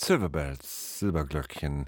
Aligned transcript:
Silverbells, 0.00 0.98
Silberglöckchen, 1.00 1.86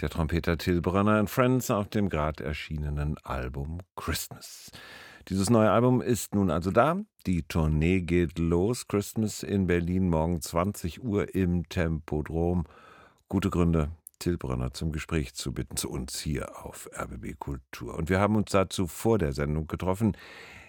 der 0.00 0.10
Trompeter 0.10 0.58
Till 0.58 0.82
Brönner 0.82 1.18
and 1.18 1.30
Friends 1.30 1.70
auf 1.70 1.88
dem 1.88 2.10
gerade 2.10 2.44
erschienenen 2.44 3.16
Album 3.24 3.78
Christmas. 3.96 4.70
Dieses 5.28 5.48
neue 5.48 5.70
Album 5.70 6.02
ist 6.02 6.34
nun 6.34 6.50
also 6.50 6.70
da. 6.70 7.00
Die 7.26 7.44
Tournee 7.44 8.02
geht 8.02 8.38
los. 8.38 8.86
Christmas 8.88 9.42
in 9.42 9.66
Berlin 9.66 10.10
morgen 10.10 10.42
20 10.42 11.02
Uhr 11.02 11.34
im 11.34 11.66
Tempodrom. 11.68 12.64
Gute 13.28 13.48
Gründe, 13.48 13.90
Till 14.18 14.36
Brönner 14.36 14.74
zum 14.74 14.92
Gespräch 14.92 15.34
zu 15.34 15.52
bitten, 15.52 15.76
zu 15.76 15.90
uns 15.90 16.20
hier 16.20 16.64
auf 16.64 16.90
RBB 16.94 17.38
Kultur. 17.38 17.94
Und 17.94 18.10
wir 18.10 18.20
haben 18.20 18.36
uns 18.36 18.50
dazu 18.50 18.86
vor 18.86 19.16
der 19.16 19.32
Sendung 19.32 19.66
getroffen. 19.66 20.14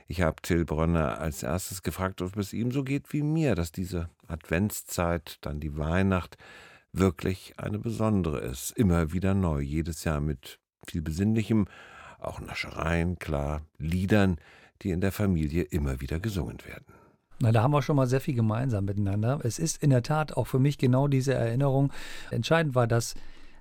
Ich 0.08 0.22
habe 0.22 0.42
Till 0.42 0.64
Brönner 0.64 1.20
als 1.20 1.44
erstes 1.44 1.84
gefragt, 1.84 2.22
ob 2.22 2.38
es 2.38 2.54
ihm 2.54 2.72
so 2.72 2.86
geht 2.86 3.12
wie 3.12 3.24
mir, 3.24 3.56
dass 3.56 3.74
diese 3.74 4.10
Adventszeit, 4.28 5.38
dann 5.42 5.60
die 5.60 5.78
Weihnacht, 5.78 6.38
wirklich 6.94 7.54
eine 7.58 7.80
besondere 7.80 8.40
ist. 8.40 8.72
Immer 8.72 9.12
wieder 9.14 9.34
neu, 9.34 9.59
jedes 9.59 10.04
Jahr 10.04 10.20
mit 10.20 10.59
viel 10.86 11.02
Besinnlichem, 11.02 11.68
auch 12.20 12.40
Naschereien, 12.40 13.20
klar, 13.20 13.62
Liedern, 13.78 14.38
die 14.82 14.92
in 14.92 15.02
der 15.02 15.12
Familie 15.12 15.64
immer 15.64 16.02
wieder 16.02 16.20
gesungen 16.20 16.58
werden. 16.66 16.86
Na, 17.40 17.52
da 17.52 17.62
haben 17.62 17.72
wir 17.72 17.84
schon 17.84 17.95
mal 17.95 18.08
sehr 18.08 18.22
viel 18.22 18.34
gemeinsam 18.34 18.86
miteinander. 18.86 19.40
Es 19.44 19.59
ist 19.59 19.84
in 19.84 19.92
der 19.92 20.02
Tat 20.02 20.36
auch 20.36 20.48
für 20.48 20.59
mich 20.59 20.78
genau 20.78 21.08
diese 21.08 21.34
Erinnerung. 21.36 21.92
Entscheidend 22.31 22.73
war, 22.73 22.88
dass, 22.88 23.14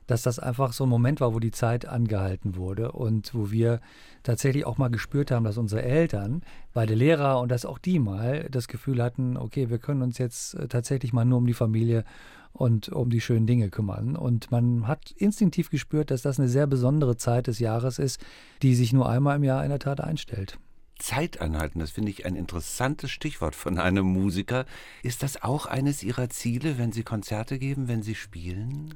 dass 0.06 0.23
das 0.23 0.38
einfach 0.38 0.73
so 0.73 0.84
ein 0.84 0.88
Moment 0.88 1.20
war, 1.20 1.34
wo 1.34 1.41
die 1.41 1.51
Zeit 1.51 1.87
angehalten 1.87 2.56
wurde 2.56 2.92
und 2.92 3.34
wo 3.34 3.51
wir 3.51 3.80
tatsächlich 4.23 4.66
auch 4.66 4.78
mal 4.78 4.88
gespürt 4.88 5.30
haben, 5.30 5.45
dass 5.45 5.59
unsere 5.59 5.83
Eltern, 5.83 6.42
beide 6.73 6.95
Lehrer 6.95 7.41
und 7.41 7.51
dass 7.51 7.64
auch 7.64 7.78
die 7.78 7.98
mal 7.98 8.48
das 8.50 8.69
Gefühl 8.69 9.02
hatten, 9.02 9.37
okay, 9.37 9.70
wir 9.70 9.78
können 9.78 10.02
uns 10.02 10.19
jetzt 10.19 10.55
äh, 10.55 10.69
tatsächlich 10.69 11.12
mal 11.12 11.24
nur 11.24 11.38
um 11.38 11.47
die 11.47 11.55
Familie 11.55 12.05
und 12.52 12.88
um 12.88 13.11
die 13.11 13.20
schönen 13.20 13.47
Dinge 13.47 13.69
kümmern. 13.69 14.16
Und 14.16 14.50
man 14.50 14.87
hat 14.87 15.11
instinktiv 15.12 15.70
gespürt, 15.70 16.11
dass 16.11 16.23
das 16.23 16.38
eine 16.38 16.48
sehr 16.48 16.66
besondere 16.66 17.16
Zeit 17.16 17.47
des 17.48 17.59
Jahres 17.59 17.98
ist, 17.98 18.20
die 18.62 18.75
sich 18.75 18.92
nur 18.92 19.09
einmal 19.09 19.36
im 19.36 19.44
Jahr 19.44 19.62
in 19.62 19.70
der 19.70 19.78
Tat 19.78 20.00
einstellt. 20.00 20.59
Zeit 20.98 21.42
anhalten, 21.42 21.78
das 21.78 21.91
finde 21.91 22.11
ich 22.11 22.25
ein 22.25 22.36
interessantes 22.36 23.11
Stichwort 23.11 23.55
von 23.55 23.78
einem 23.78 24.06
Musiker. 24.06 24.64
Ist 25.03 25.22
das 25.22 25.42
auch 25.42 25.66
eines 25.66 26.03
Ihrer 26.03 26.31
Ziele, 26.31 26.78
wenn 26.78 26.92
Sie 26.92 27.03
Konzerte 27.03 27.59
geben, 27.59 27.86
wenn 27.86 28.03
Sie 28.03 28.14
spielen? 28.14 28.94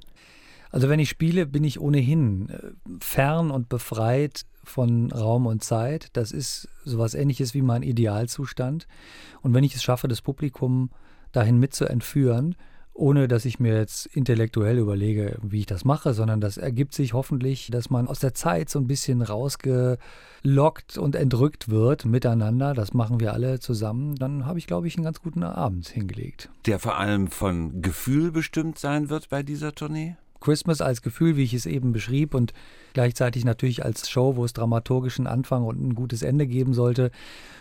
Also 0.71 0.89
wenn 0.89 1.01
ich 1.01 1.11
spiele, 1.11 1.47
bin 1.47 1.65
ich 1.65 1.81
ohnehin 1.81 2.49
äh, 2.49 2.59
fern 3.01 3.51
und 3.51 3.69
befreit 3.69 4.45
von 4.65 5.11
Raum 5.11 5.47
und 5.47 5.65
Zeit. 5.65 6.09
Das 6.13 6.33
ist 6.33 6.69
sowas 6.85 7.15
ähnliches 7.15 7.55
wie 7.55 7.63
mein 7.63 7.83
Idealzustand. 7.83 8.87
Und 9.43 9.55
wenn 9.55 9.65
ich 9.65 9.75
es 9.75 9.83
schaffe, 9.83 10.09
das 10.09 10.23
Publikum 10.23 10.91
dahin 11.33 11.59
mit 11.59 11.75
zu 11.75 11.87
entführen, 11.87 12.55
ohne 12.93 13.29
dass 13.29 13.45
ich 13.45 13.59
mir 13.59 13.77
jetzt 13.77 14.07
intellektuell 14.07 14.79
überlege, 14.79 15.39
wie 15.43 15.61
ich 15.61 15.67
das 15.67 15.85
mache, 15.85 16.13
sondern 16.13 16.41
das 16.41 16.59
ergibt 16.59 16.93
sich 16.93 17.15
hoffentlich, 17.15 17.69
dass 17.71 17.89
man 17.89 18.09
aus 18.09 18.19
der 18.19 18.35
Zeit 18.35 18.69
so 18.69 18.79
ein 18.79 18.87
bisschen 18.87 19.23
rausgelockt 19.23 20.99
und 20.99 21.15
entrückt 21.15 21.71
wird 21.71 22.05
miteinander. 22.05 22.75
Das 22.75 22.93
machen 22.93 23.21
wir 23.21 23.33
alle 23.33 23.59
zusammen. 23.59 24.17
Dann 24.17 24.45
habe 24.45 24.59
ich, 24.59 24.67
glaube 24.67 24.87
ich, 24.87 24.97
einen 24.97 25.05
ganz 25.05 25.23
guten 25.23 25.43
Abend 25.43 25.89
hingelegt. 25.89 26.51
Der 26.67 26.79
vor 26.79 26.99
allem 26.99 27.29
von 27.29 27.81
Gefühl 27.81 28.33
bestimmt 28.33 28.79
sein 28.79 29.09
wird 29.09 29.31
bei 29.31 29.43
dieser 29.43 29.73
Tournee? 29.73 30.17
Christmas 30.41 30.81
als 30.81 31.03
Gefühl, 31.03 31.37
wie 31.37 31.45
ich 31.45 31.55
es 31.55 31.67
eben 31.67 31.93
beschrieb, 31.93 32.35
und 32.35 32.53
gleichzeitig 32.93 33.45
natürlich 33.45 33.85
als 33.85 34.09
Show, 34.09 34.37
wo 34.37 34.45
es 34.45 34.53
dramaturgischen 34.53 35.27
Anfang 35.27 35.65
und 35.65 35.81
ein 35.81 35.95
gutes 35.95 36.23
Ende 36.23 36.47
geben 36.47 36.75
sollte, 36.75 37.11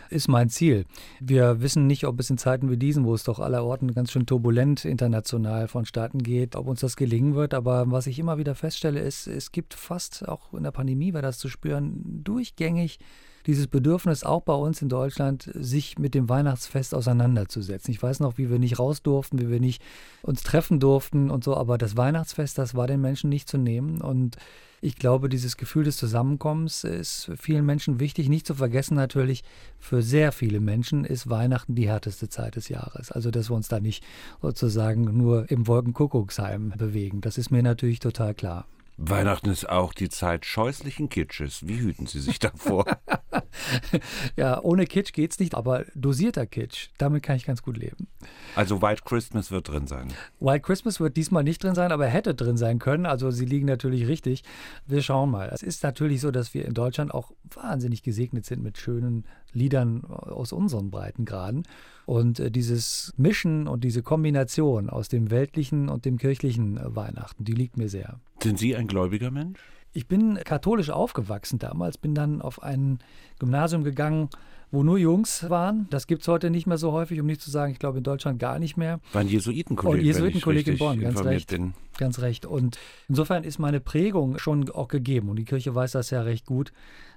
ist 0.10 0.28
mein 0.28 0.50
Ziel. 0.50 0.86
Wir 1.20 1.62
wissen 1.62 1.86
nicht, 1.88 2.06
ob 2.06 2.20
es 2.20 2.30
in 2.30 2.38
Zeiten 2.38 2.72
wie 2.72 2.78
diesen, 2.78 3.06
wo 3.06 3.14
es 3.14 3.24
doch 3.24 3.40
allerorten 3.40 3.94
ganz 3.94 4.12
schön 4.12 4.26
turbulent 4.26 4.86
international 4.86 5.68
vonstatten 5.68 6.24
geht, 6.24 6.56
ob 6.56 6.68
uns 6.68 6.80
das 6.80 6.96
gelingen 6.96 7.36
wird. 7.36 7.54
Aber 7.54 7.90
was 7.92 8.08
ich 8.08 8.18
immer 8.18 8.38
wieder 8.38 8.56
feststelle, 8.56 9.00
ist, 9.00 9.28
es 9.28 9.52
gibt 9.52 9.74
fast, 9.74 10.28
auch 10.28 10.54
in 10.54 10.64
der 10.64 10.72
Pandemie 10.72 11.14
war 11.14 11.22
das 11.22 11.38
zu 11.38 11.48
spüren, 11.48 12.22
durchgängig 12.24 13.00
dieses 13.48 13.68
Bedürfnis 13.68 14.24
auch 14.24 14.42
bei 14.42 14.54
uns 14.54 14.82
in 14.82 14.90
Deutschland, 14.90 15.50
sich 15.54 15.98
mit 15.98 16.14
dem 16.14 16.30
Weihnachtsfest 16.30 16.94
auseinanderzusetzen. 16.94 17.92
Ich 17.92 18.02
weiß 18.02 18.20
noch, 18.20 18.38
wie 18.38 18.50
wir 18.50 18.60
nicht 18.60 18.80
raus 18.80 19.02
durften, 19.02 19.40
wie 19.40 19.50
wir 19.50 19.60
nicht 19.60 19.82
uns 20.22 20.44
treffen 20.44 20.80
durften 20.80 21.30
und 21.30 21.44
so, 21.44 21.56
aber 21.56 21.78
das 21.78 21.98
Weihnachtsfest, 21.98 22.58
das 22.58 22.76
war 22.76 22.88
den 22.88 23.02
Menschen 23.02 23.30
nicht 23.30 23.48
zu 23.48 23.58
nehmen 23.58 24.02
und 24.02 24.38
ich 24.82 24.96
glaube, 24.96 25.28
dieses 25.28 25.58
Gefühl 25.58 25.84
des 25.84 25.98
Zusammenkommens 25.98 26.86
ist 26.86 27.32
vielen 27.38 27.66
Menschen 27.66 28.00
wichtig. 28.00 28.30
Nicht 28.30 28.48
zu 28.48 28.56
vergessen 28.56 28.96
natürlich, 28.96 29.44
für 29.78 30.02
sehr 30.02 30.32
viele 30.32 30.62
Menschen 30.62 31.04
ist 31.04 31.30
Weihnachten 31.30 31.76
die 31.76 31.90
härteste 31.90 32.30
Zeit 32.30 32.56
des 32.56 32.70
Jahres. 32.70 33.12
Also, 33.12 33.30
dass 33.30 33.50
wir 33.50 33.56
uns 33.56 33.68
da 33.68 33.82
nicht 33.82 34.06
sozusagen 34.42 35.04
nur 35.18 35.52
im 35.52 35.68
Wolkenkuckucksheim 35.68 36.74
bewegen. 36.78 37.20
Das 37.20 37.38
ist 37.38 37.52
mir 37.52 37.62
natürlich 37.62 38.00
total 38.00 38.34
klar. 38.34 38.68
Weihnachten 38.98 39.50
ist 39.50 39.68
auch 39.68 39.94
die 39.94 40.10
Zeit 40.10 40.46
scheußlichen 40.46 41.10
Kitsches. 41.10 41.68
Wie 41.68 41.80
hüten 41.80 42.06
Sie 42.06 42.20
sich 42.20 42.40
davor? 42.40 42.86
ja, 44.36 44.62
ohne 44.62 44.86
Kitsch 44.86 45.14
geht's 45.14 45.40
nicht, 45.40 45.56
aber 45.56 45.86
dosierter 45.96 46.46
Kitsch, 46.46 46.90
damit 46.98 47.24
kann 47.24 47.36
ich 47.36 47.46
ganz 47.46 47.62
gut 47.62 47.78
leben. 47.78 48.08
Also 48.56 48.82
White 48.82 49.04
Christmas 49.06 49.52
wird 49.52 49.70
drin 49.70 49.88
sein. 49.88 50.08
White 50.40 50.62
Christmas 50.62 51.00
wird 51.00 51.18
diesmal 51.18 51.44
nicht 51.44 51.64
drin 51.64 51.76
sein, 51.76 51.92
aber 51.92 52.08
hätte 52.08 52.36
drin 52.36 52.58
sein 52.58 52.80
können. 52.80 53.06
Also 53.06 53.32
sie 53.32 53.46
liegen 53.46 53.68
natürlich 53.68 54.08
richtig. 54.08 54.44
Wir 54.88 55.02
schauen 55.02 55.32
mal. 55.32 55.50
Es 55.54 55.64
ist 55.64 55.84
natürlich 55.84 56.22
so, 56.22 56.32
dass 56.32 56.54
wir 56.54 56.66
in 56.66 56.74
Deutschland 56.74 57.14
auch 57.14 57.32
wahnsinnig 57.54 58.04
gesegnet 58.04 58.46
sind 58.46 58.64
mit 58.64 58.78
schönen 58.78 59.26
Liedern 59.54 60.04
aus 60.06 60.52
unseren 60.52 60.92
Breitengraden. 60.92 61.64
Und 62.06 62.40
äh, 62.40 62.50
dieses 62.50 63.14
Mischen 63.18 63.68
und 63.68 63.84
diese 63.84 64.02
Kombination 64.02 64.90
aus 64.90 65.10
dem 65.10 65.30
weltlichen 65.30 65.90
und 65.90 66.06
dem 66.06 66.18
kirchlichen 66.18 66.78
äh, 66.78 66.96
Weihnachten, 66.96 67.44
die 67.44 67.54
liegt 67.54 67.78
mir 67.78 67.90
sehr. 67.90 68.20
Sind 68.42 68.58
Sie 68.58 68.76
ein 68.76 68.88
gläubiger 68.88 69.30
Mensch? 69.30 69.60
Ich 69.94 70.08
bin 70.08 70.40
katholisch 70.44 70.90
aufgewachsen 70.90 71.60
damals, 71.60 71.98
bin 71.98 72.14
dann 72.14 72.42
auf 72.42 72.62
ein 72.62 73.00
Gymnasium 73.40 73.84
gegangen, 73.84 74.30
wo 74.72 74.84
nur 74.84 74.98
Jungs 74.98 75.50
waren. 75.50 75.88
Das 75.90 76.06
gibt 76.06 76.22
es 76.22 76.28
heute 76.28 76.50
nicht 76.50 76.68
mehr 76.68 76.78
so 76.78 76.92
häufig, 76.92 77.20
um 77.20 77.26
nicht 77.26 77.42
zu 77.42 77.50
sagen, 77.50 77.72
ich 77.72 77.80
glaube 77.80 77.98
in 77.98 78.04
Deutschland 78.04 78.40
gar 78.40 78.60
nicht 78.60 78.78
mehr. 78.78 79.00
War 79.14 79.22
ein 79.22 79.28
Jesuitenkolleg. 79.28 80.00
Und 80.00 80.06
Jesuitenkolleg 80.06 80.68
in 80.68 80.78
Bonn, 80.78 81.00
ganz 81.00 81.24
recht. 81.24 81.50
Bin. 81.50 81.74
Ganz 81.98 82.20
recht. 82.20 82.46
Und 82.46 82.78
insofern 83.08 83.44
ist 83.44 83.58
meine 83.58 83.80
Prägung 83.80 84.38
schon 84.38 84.70
auch 84.70 84.88
gegeben. 84.88 85.30
Und 85.30 85.38
die 85.38 85.46
Kirche 85.46 85.74
weiß 85.74 85.94
das 85.94 86.12
ja 86.12 86.22
recht 86.22 86.46
gut, 86.46 86.72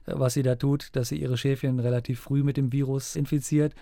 äh, 0.07 0.13
was 0.17 0.35
sie 0.35 0.43
da 0.43 0.55
tut, 0.55 0.89
dass 0.93 1.09
sie 1.09 1.17
ihre 1.17 1.37
Schäfchen 1.37 1.79
relativ 1.79 2.21
früh 2.21 2.43
mit 2.43 2.57
dem 2.57 2.73
Virus 2.73 3.17
infiziert. 3.17 3.75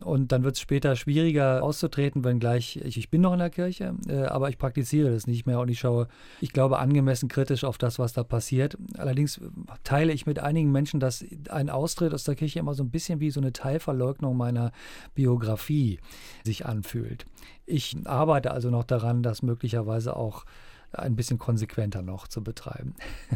Und 0.00 0.30
dann 0.30 0.44
wird 0.44 0.54
es 0.54 0.60
später 0.60 0.94
schwieriger 0.94 1.62
auszutreten, 1.62 2.22
wenngleich 2.22 2.76
ich, 2.76 2.96
ich 2.96 3.10
bin 3.10 3.20
noch 3.20 3.32
in 3.32 3.40
der 3.40 3.50
Kirche, 3.50 3.94
äh, 4.08 4.22
aber 4.24 4.48
ich 4.48 4.56
praktiziere 4.56 5.10
das 5.10 5.26
nicht 5.26 5.44
mehr 5.46 5.58
und 5.58 5.68
ich 5.68 5.80
schaue, 5.80 6.06
ich 6.40 6.52
glaube, 6.52 6.78
angemessen 6.78 7.28
kritisch 7.28 7.64
auf 7.64 7.78
das, 7.78 7.98
was 7.98 8.12
da 8.12 8.22
passiert. 8.22 8.78
Allerdings 8.96 9.40
teile 9.82 10.12
ich 10.12 10.24
mit 10.24 10.38
einigen 10.38 10.70
Menschen, 10.70 11.00
dass 11.00 11.24
ein 11.50 11.68
Austritt 11.68 12.14
aus 12.14 12.24
der 12.24 12.36
Kirche 12.36 12.60
immer 12.60 12.74
so 12.74 12.84
ein 12.84 12.90
bisschen 12.90 13.18
wie 13.18 13.30
so 13.30 13.40
eine 13.40 13.52
Teilverleugnung 13.52 14.36
meiner 14.36 14.70
Biografie 15.14 15.98
sich 16.44 16.64
anfühlt. 16.64 17.26
Ich 17.66 17.96
arbeite 18.04 18.52
also 18.52 18.70
noch 18.70 18.84
daran, 18.84 19.22
das 19.22 19.42
möglicherweise 19.42 20.16
auch 20.16 20.44
ein 20.92 21.16
bisschen 21.16 21.38
konsequenter 21.38 22.02
noch 22.02 22.28
zu 22.28 22.42
betreiben. 22.42 22.94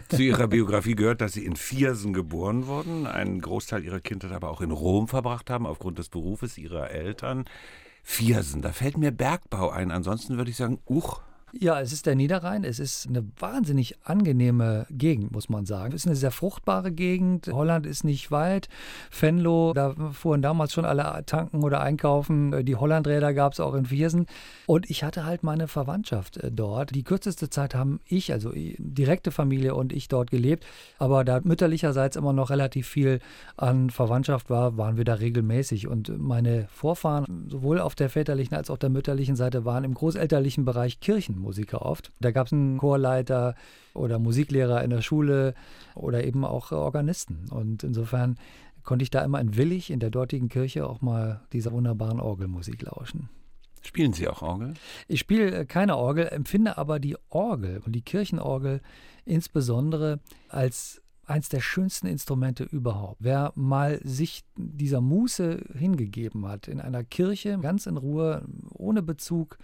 Zu 0.08 0.22
Ihrer 0.22 0.48
Biografie 0.48 0.94
gehört, 0.94 1.20
dass 1.20 1.32
Sie 1.32 1.44
in 1.44 1.56
Viersen 1.56 2.12
geboren 2.12 2.66
wurden, 2.66 3.06
einen 3.06 3.40
Großteil 3.40 3.84
Ihrer 3.84 4.00
Kindheit 4.00 4.32
aber 4.32 4.50
auch 4.50 4.60
in 4.60 4.70
Rom 4.70 5.08
verbracht 5.08 5.50
haben, 5.50 5.66
aufgrund 5.66 5.98
des 5.98 6.08
Berufes 6.08 6.58
Ihrer 6.58 6.90
Eltern. 6.90 7.44
Viersen, 8.02 8.62
da 8.62 8.72
fällt 8.72 8.98
mir 8.98 9.12
Bergbau 9.12 9.70
ein. 9.70 9.90
Ansonsten 9.90 10.36
würde 10.36 10.50
ich 10.50 10.56
sagen, 10.56 10.78
uch, 10.86 11.20
ja, 11.58 11.80
es 11.80 11.92
ist 11.92 12.06
der 12.06 12.14
Niederrhein. 12.14 12.64
Es 12.64 12.78
ist 12.78 13.06
eine 13.08 13.24
wahnsinnig 13.38 13.96
angenehme 14.04 14.86
Gegend, 14.90 15.32
muss 15.32 15.48
man 15.48 15.66
sagen. 15.66 15.92
Es 15.92 16.02
ist 16.02 16.06
eine 16.06 16.16
sehr 16.16 16.30
fruchtbare 16.30 16.92
Gegend. 16.92 17.48
Holland 17.52 17.86
ist 17.86 18.04
nicht 18.04 18.30
weit. 18.30 18.68
Venlo, 19.10 19.72
da 19.74 19.94
fuhren 20.12 20.40
damals 20.40 20.72
schon 20.72 20.86
alle 20.86 21.22
tanken 21.26 21.62
oder 21.62 21.82
einkaufen. 21.82 22.64
Die 22.64 22.76
Hollandräder 22.76 23.34
gab 23.34 23.52
es 23.52 23.60
auch 23.60 23.74
in 23.74 23.86
Viersen. 23.86 24.26
Und 24.66 24.88
ich 24.88 25.04
hatte 25.04 25.24
halt 25.24 25.42
meine 25.42 25.68
Verwandtschaft 25.68 26.38
äh, 26.38 26.50
dort. 26.50 26.94
Die 26.94 27.04
kürzeste 27.04 27.50
Zeit 27.50 27.74
haben 27.74 28.00
ich, 28.06 28.32
also 28.32 28.52
direkte 28.54 29.30
Familie 29.30 29.74
und 29.74 29.92
ich 29.92 30.08
dort 30.08 30.30
gelebt. 30.30 30.64
Aber 30.98 31.22
da 31.22 31.40
mütterlicherseits 31.42 32.16
immer 32.16 32.32
noch 32.32 32.48
relativ 32.48 32.88
viel 32.88 33.18
an 33.56 33.90
Verwandtschaft 33.90 34.48
war, 34.48 34.78
waren 34.78 34.96
wir 34.96 35.04
da 35.04 35.14
regelmäßig. 35.14 35.86
Und 35.86 36.18
meine 36.18 36.66
Vorfahren, 36.72 37.46
sowohl 37.50 37.78
auf 37.78 37.94
der 37.94 38.08
väterlichen 38.08 38.56
als 38.56 38.70
auch 38.70 38.78
der 38.78 38.90
mütterlichen 38.90 39.36
Seite, 39.36 39.66
waren 39.66 39.84
im 39.84 39.92
großelterlichen 39.92 40.64
Bereich 40.64 41.00
Kirchen. 41.00 41.41
Musiker 41.42 41.82
oft. 41.82 42.12
Da 42.20 42.30
gab 42.30 42.46
es 42.46 42.52
einen 42.52 42.78
Chorleiter 42.78 43.54
oder 43.94 44.18
Musiklehrer 44.18 44.82
in 44.82 44.90
der 44.90 45.02
Schule 45.02 45.54
oder 45.94 46.24
eben 46.24 46.44
auch 46.44 46.72
Organisten. 46.72 47.48
Und 47.50 47.84
insofern 47.84 48.38
konnte 48.84 49.02
ich 49.02 49.10
da 49.10 49.22
immer 49.22 49.40
in 49.40 49.56
Willig 49.56 49.90
in 49.90 50.00
der 50.00 50.10
dortigen 50.10 50.48
Kirche 50.48 50.88
auch 50.88 51.02
mal 51.02 51.42
dieser 51.52 51.72
wunderbaren 51.72 52.20
Orgelmusik 52.20 52.82
lauschen. 52.82 53.28
Spielen 53.84 54.12
Sie 54.12 54.28
auch 54.28 54.42
Orgel? 54.42 54.74
Ich 55.08 55.20
spiele 55.20 55.50
äh, 55.52 55.64
keine 55.64 55.96
Orgel, 55.96 56.28
empfinde 56.28 56.78
aber 56.78 57.00
die 57.00 57.16
Orgel 57.28 57.82
und 57.84 57.92
die 57.92 58.02
Kirchenorgel 58.02 58.80
insbesondere 59.24 60.20
als 60.48 61.01
eins 61.26 61.48
der 61.48 61.60
schönsten 61.60 62.06
Instrumente 62.06 62.64
überhaupt. 62.64 63.16
Wer 63.20 63.52
mal 63.54 64.00
sich 64.02 64.44
dieser 64.56 65.00
Muße 65.00 65.64
hingegeben 65.74 66.46
hat, 66.46 66.68
in 66.68 66.80
einer 66.80 67.04
Kirche, 67.04 67.58
ganz 67.58 67.86
in 67.86 67.96
Ruhe, 67.96 68.44
ohne 68.74 69.02
Bezug 69.02 69.58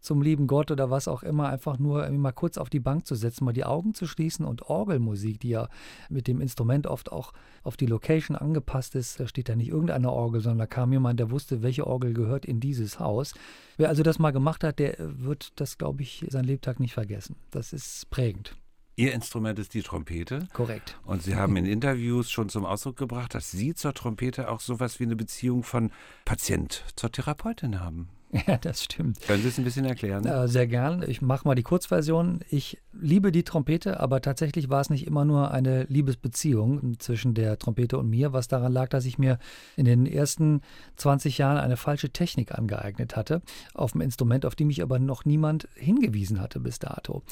zum 0.00 0.22
lieben 0.22 0.46
Gott 0.46 0.70
oder 0.70 0.90
was 0.90 1.08
auch 1.08 1.22
immer, 1.22 1.48
einfach 1.48 1.78
nur 1.78 2.08
mal 2.10 2.32
kurz 2.32 2.58
auf 2.58 2.70
die 2.70 2.78
Bank 2.80 3.06
zu 3.06 3.14
setzen, 3.14 3.44
mal 3.44 3.52
die 3.52 3.64
Augen 3.64 3.94
zu 3.94 4.06
schließen 4.06 4.44
und 4.44 4.62
Orgelmusik, 4.68 5.40
die 5.40 5.48
ja 5.50 5.68
mit 6.08 6.28
dem 6.28 6.40
Instrument 6.40 6.86
oft 6.86 7.10
auch 7.10 7.32
auf 7.62 7.76
die 7.76 7.86
Location 7.86 8.36
angepasst 8.36 8.94
ist, 8.94 9.18
da 9.18 9.26
steht 9.26 9.48
da 9.48 9.56
nicht 9.56 9.68
irgendeine 9.68 10.12
Orgel, 10.12 10.40
sondern 10.40 10.58
da 10.58 10.66
kam 10.66 10.92
jemand, 10.92 11.18
der 11.18 11.30
wusste, 11.30 11.62
welche 11.62 11.86
Orgel 11.86 12.12
gehört 12.12 12.44
in 12.44 12.60
dieses 12.60 13.00
Haus. 13.00 13.34
Wer 13.76 13.88
also 13.88 14.02
das 14.02 14.18
mal 14.18 14.30
gemacht 14.30 14.62
hat, 14.62 14.78
der 14.78 14.96
wird 14.98 15.58
das, 15.60 15.78
glaube 15.78 16.02
ich, 16.02 16.24
sein 16.28 16.44
Lebtag 16.44 16.80
nicht 16.80 16.94
vergessen. 16.94 17.36
Das 17.50 17.72
ist 17.72 18.08
prägend. 18.10 18.56
Ihr 18.98 19.14
Instrument 19.14 19.60
ist 19.60 19.74
die 19.74 19.82
Trompete. 19.82 20.48
Korrekt. 20.52 20.98
Und 21.04 21.22
Sie 21.22 21.36
haben 21.36 21.56
in 21.56 21.66
Interviews 21.66 22.32
schon 22.32 22.48
zum 22.48 22.66
Ausdruck 22.66 22.96
gebracht, 22.96 23.32
dass 23.32 23.52
Sie 23.52 23.72
zur 23.72 23.94
Trompete 23.94 24.50
auch 24.50 24.58
sowas 24.58 24.98
wie 24.98 25.04
eine 25.04 25.14
Beziehung 25.14 25.62
von 25.62 25.92
Patient 26.24 26.82
zur 26.96 27.12
Therapeutin 27.12 27.78
haben. 27.78 28.08
Ja, 28.46 28.56
das 28.58 28.84
stimmt. 28.84 29.20
Können 29.22 29.42
Sie 29.42 29.48
es 29.48 29.58
ein 29.58 29.64
bisschen 29.64 29.84
erklären? 29.84 30.24
Äh, 30.24 30.48
sehr 30.48 30.66
gern. 30.66 31.02
Ich 31.06 31.22
mache 31.22 31.46
mal 31.46 31.54
die 31.54 31.62
Kurzversion. 31.62 32.40
Ich 32.50 32.78
liebe 32.92 33.32
die 33.32 33.42
Trompete, 33.42 34.00
aber 34.00 34.20
tatsächlich 34.20 34.68
war 34.68 34.80
es 34.80 34.90
nicht 34.90 35.06
immer 35.06 35.24
nur 35.24 35.50
eine 35.50 35.84
Liebesbeziehung 35.84 36.98
zwischen 36.98 37.34
der 37.34 37.58
Trompete 37.58 37.98
und 37.98 38.10
mir, 38.10 38.32
was 38.32 38.48
daran 38.48 38.72
lag, 38.72 38.88
dass 38.88 39.06
ich 39.06 39.18
mir 39.18 39.38
in 39.76 39.86
den 39.86 40.04
ersten 40.04 40.60
20 40.96 41.38
Jahren 41.38 41.58
eine 41.58 41.76
falsche 41.76 42.10
Technik 42.10 42.52
angeeignet 42.52 43.16
hatte 43.16 43.40
auf 43.74 43.92
dem 43.92 44.02
Instrument, 44.02 44.44
auf 44.44 44.54
die 44.54 44.64
mich 44.64 44.82
aber 44.82 44.98
noch 44.98 45.24
niemand 45.24 45.68
hingewiesen 45.74 46.40
hatte 46.40 46.60
bis 46.60 46.78
dato. 46.78 47.22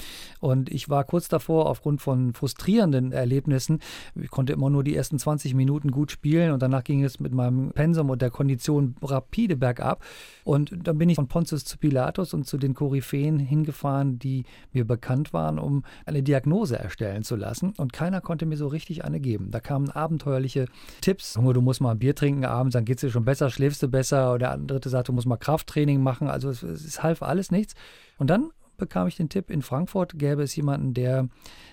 Und 0.41 0.71
ich 0.71 0.89
war 0.89 1.05
kurz 1.05 1.29
davor, 1.29 1.67
aufgrund 1.67 2.01
von 2.01 2.33
frustrierenden 2.33 3.13
Erlebnissen, 3.13 3.81
ich 4.15 4.31
konnte 4.31 4.53
immer 4.53 4.71
nur 4.71 4.85
die 4.85 4.97
ersten 4.97 5.19
20 5.19 5.55
Minuten 5.55 5.91
gut 5.91 6.11
spielen 6.11 6.53
und 6.53 6.63
danach 6.63 6.85
ging 6.85 7.05
es 7.05 7.21
mit 7.21 7.33
meinem 7.33 7.71
Pensum 7.73 8.09
und 8.11 8.23
der 8.23 8.31
Kondition 8.31 8.97
rapide 9.03 9.57
bergab. 9.57 10.05
Und 10.45 10.86
dann 10.87 10.99
bin 10.99 11.09
ich 11.09 11.17
von 11.17 11.29
Pontius 11.29 11.65
zu 11.65 11.79
Pilatus 11.79 12.35
und 12.35 12.47
zu 12.47 12.59
den 12.59 12.75
Koryphäen 12.75 13.39
hingefahren, 13.39 14.19
die 14.19 14.45
mir 14.73 14.87
bekannt 14.87 15.33
waren, 15.33 15.59
um 15.59 15.85
eine 16.05 16.23
Diagnose 16.23 16.79
erstellen 16.79 17.25
zu 17.25 17.37
lassen. 17.37 17.75
Und 17.77 17.93
keiner 17.93 18.21
konnte 18.21 18.47
mir 18.47 18.57
so 18.57 18.69
richtig 18.69 19.05
eine 19.05 19.21
geben. 19.21 19.51
Da 19.51 19.61
kamen 19.61 19.91
abenteuerliche 19.91 20.67
Tipps. 21.01 21.35
Du 21.35 21.61
musst 21.61 21.81
mal 21.81 21.93
ein 21.93 21.99
Bier 21.99 22.15
trinken 22.15 22.45
abends, 22.45 22.75
dann 22.75 22.85
geht 22.85 22.99
es 22.99 23.01
dir 23.03 23.11
schon 23.11 23.25
besser, 23.25 23.51
schläfst 23.51 23.83
du 23.83 23.89
besser. 23.89 24.31
Oder 24.31 24.39
der 24.39 24.51
andere 24.53 24.89
sagt, 24.89 25.09
du 25.09 25.13
musst 25.13 25.27
mal 25.27 25.37
Krafttraining 25.37 26.03
machen. 26.03 26.29
Also 26.29 26.51
es, 26.51 26.63
es 26.63 27.03
half 27.03 27.23
alles 27.23 27.51
nichts. 27.51 27.75
Und 28.19 28.31
dann 28.31 28.51
bekam 28.77 29.09
ich 29.09 29.17
den 29.17 29.29
Tipp, 29.29 29.51
in 29.51 29.63
Frankfurt 29.63 30.19
gäbe 30.19 30.43
es 30.43 30.55
jemanden, 30.57 30.95
der 30.95 31.29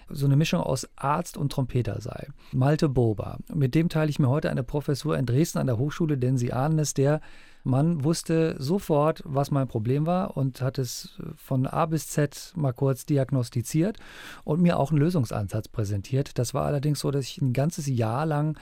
so 0.10 0.26
eine 0.26 0.36
Mischung 0.36 0.62
aus 0.62 0.88
Arzt 0.96 1.38
und 1.38 1.52
Trompeter 1.52 2.02
sei. 2.02 2.28
Malte 2.52 2.90
Boba. 2.90 3.38
Mit 3.54 3.76
dem 3.76 3.90
teile 3.90 4.10
ich 4.10 4.20
mir 4.20 4.30
heute 4.30 4.50
eine 4.50 4.64
Professur 4.64 5.18
in 5.18 5.26
Dresden 5.26 5.60
an 5.60 5.68
der 5.68 5.78
Hochschule, 5.78 6.18
denn 6.18 6.38
Sie 6.38 6.54
ahnen 6.54 6.80
es, 6.80 6.94
der 6.94 7.22
Mann 7.64 8.04
wusste 8.04 8.56
sofort, 8.60 9.22
was 9.26 9.52
mein 9.52 9.68
Problem 9.68 10.06
war 10.06 10.36
und 10.36 10.62
hat 10.62 10.78
es 10.78 11.18
von 11.36 11.66
A 11.66 11.86
bis 11.86 12.08
Z 12.08 12.52
mal 12.56 12.74
kurz 12.74 13.06
diagnostiziert 13.06 13.98
und 14.44 14.62
mir 14.62 14.78
auch 14.78 14.92
einen 14.92 15.00
Lösungsansatz 15.00 15.70
präsentiert. 15.70 16.38
Das 16.38 16.54
war 16.54 16.66
allerdings 16.66 17.00
so, 17.00 17.12
dass 17.12 17.26
ich 17.26 17.42
ein 17.42 17.54
ganzes 17.54 17.88
Jahr 17.88 18.26
lang 18.26 18.58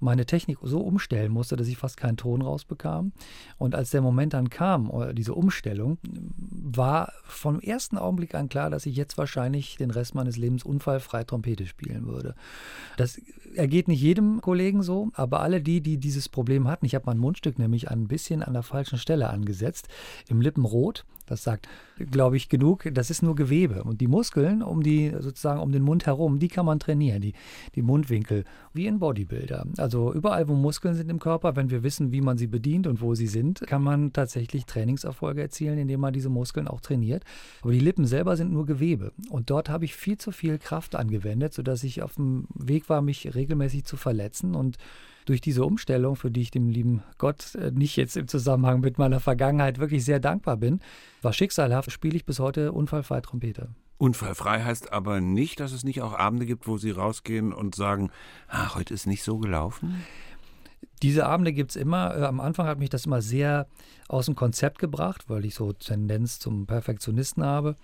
meine 0.00 0.26
Technik 0.26 0.58
so 0.62 0.80
umstellen 0.80 1.32
musste, 1.32 1.56
dass 1.56 1.68
ich 1.68 1.76
fast 1.76 1.96
keinen 1.96 2.16
Ton 2.16 2.42
rausbekam. 2.42 3.12
Und 3.58 3.74
als 3.74 3.90
der 3.90 4.00
Moment 4.00 4.34
dann 4.34 4.50
kam, 4.50 4.90
diese 5.14 5.34
Umstellung, 5.34 5.98
war 6.04 7.12
vom 7.24 7.60
ersten 7.60 7.98
Augenblick 7.98 8.34
an 8.34 8.48
klar, 8.48 8.70
dass 8.70 8.86
ich 8.86 8.96
jetzt 8.96 9.18
wahrscheinlich 9.18 9.76
den 9.76 9.90
Rest 9.90 10.14
meines 10.14 10.36
Lebens 10.36 10.64
unfallfrei 10.64 11.24
Trompete 11.24 11.66
spielen 11.66 12.06
würde. 12.06 12.34
Das 12.96 13.20
ergeht 13.54 13.88
nicht 13.88 14.00
jedem 14.00 14.40
Kollegen 14.40 14.82
so, 14.82 15.10
aber 15.14 15.40
alle 15.40 15.60
die, 15.60 15.80
die 15.80 15.98
dieses 15.98 16.28
Problem 16.28 16.68
hatten, 16.68 16.86
ich 16.86 16.94
habe 16.94 17.06
mein 17.06 17.18
Mundstück 17.18 17.58
nämlich 17.58 17.90
ein 17.90 18.08
bisschen 18.08 18.42
an 18.42 18.52
der 18.52 18.62
falschen 18.62 18.98
Stelle 18.98 19.30
angesetzt, 19.30 19.88
im 20.28 20.40
Lippenrot. 20.40 21.04
Das 21.26 21.42
sagt, 21.42 21.68
glaube 22.10 22.36
ich, 22.36 22.48
genug. 22.48 22.88
Das 22.92 23.10
ist 23.10 23.22
nur 23.22 23.34
Gewebe. 23.34 23.84
Und 23.84 24.00
die 24.00 24.06
Muskeln 24.06 24.62
um 24.62 24.82
die, 24.82 25.12
sozusagen 25.18 25.60
um 25.60 25.72
den 25.72 25.82
Mund 25.82 26.06
herum, 26.06 26.38
die 26.38 26.48
kann 26.48 26.66
man 26.66 26.78
trainieren, 26.78 27.22
die, 27.22 27.32
die 27.74 27.82
Mundwinkel, 27.82 28.44
wie 28.72 28.86
in 28.86 28.98
Bodybuilder. 28.98 29.66
Also 29.78 30.12
überall, 30.12 30.48
wo 30.48 30.54
Muskeln 30.54 30.94
sind 30.94 31.10
im 31.10 31.18
Körper, 31.18 31.56
wenn 31.56 31.70
wir 31.70 31.82
wissen, 31.82 32.12
wie 32.12 32.20
man 32.20 32.36
sie 32.36 32.46
bedient 32.46 32.86
und 32.86 33.00
wo 33.00 33.14
sie 33.14 33.26
sind, 33.26 33.60
kann 33.66 33.82
man 33.82 34.12
tatsächlich 34.12 34.66
Trainingserfolge 34.66 35.42
erzielen, 35.42 35.78
indem 35.78 36.00
man 36.00 36.12
diese 36.12 36.28
Muskeln 36.28 36.68
auch 36.68 36.80
trainiert. 36.80 37.24
Aber 37.62 37.72
die 37.72 37.80
Lippen 37.80 38.06
selber 38.06 38.36
sind 38.36 38.52
nur 38.52 38.66
Gewebe. 38.66 39.12
Und 39.30 39.50
dort 39.50 39.68
habe 39.68 39.84
ich 39.84 39.94
viel 39.94 40.18
zu 40.18 40.32
viel 40.32 40.58
Kraft 40.58 40.94
angewendet, 40.94 41.54
sodass 41.54 41.84
ich 41.84 42.02
auf 42.02 42.14
dem 42.14 42.46
Weg 42.54 42.88
war, 42.88 43.02
mich 43.02 43.34
regelmäßig 43.34 43.84
zu 43.84 43.96
verletzen 43.96 44.54
und 44.54 44.78
durch 45.24 45.40
diese 45.40 45.64
Umstellung, 45.64 46.16
für 46.16 46.30
die 46.30 46.42
ich 46.42 46.50
dem 46.50 46.68
lieben 46.68 47.02
Gott 47.18 47.54
äh, 47.54 47.70
nicht 47.70 47.96
jetzt 47.96 48.16
im 48.16 48.28
Zusammenhang 48.28 48.80
mit 48.80 48.98
meiner 48.98 49.20
Vergangenheit 49.20 49.78
wirklich 49.78 50.04
sehr 50.04 50.20
dankbar 50.20 50.56
bin, 50.56 50.80
war 51.22 51.32
schicksalhaft, 51.32 51.90
spiele 51.90 52.16
ich 52.16 52.24
bis 52.24 52.38
heute 52.38 52.72
unfallfrei 52.72 53.20
Trompete. 53.20 53.68
Unfallfrei 53.96 54.62
heißt 54.62 54.92
aber 54.92 55.20
nicht, 55.20 55.60
dass 55.60 55.72
es 55.72 55.84
nicht 55.84 56.02
auch 56.02 56.18
Abende 56.18 56.46
gibt, 56.46 56.66
wo 56.66 56.76
Sie 56.76 56.90
rausgehen 56.90 57.52
und 57.52 57.74
sagen, 57.74 58.10
ach, 58.48 58.74
heute 58.74 58.92
ist 58.92 59.06
nicht 59.06 59.22
so 59.22 59.38
gelaufen? 59.38 60.04
Diese 61.02 61.26
Abende 61.26 61.52
gibt 61.52 61.70
es 61.70 61.76
immer. 61.76 62.16
Äh, 62.16 62.24
am 62.24 62.40
Anfang 62.40 62.66
hat 62.66 62.78
mich 62.78 62.90
das 62.90 63.06
immer 63.06 63.22
sehr 63.22 63.66
aus 64.08 64.26
dem 64.26 64.34
Konzept 64.34 64.78
gebracht, 64.78 65.24
weil 65.28 65.44
ich 65.44 65.54
so 65.54 65.72
Tendenz 65.72 66.38
zum 66.38 66.66
Perfektionisten 66.66 67.44
habe. 67.44 67.76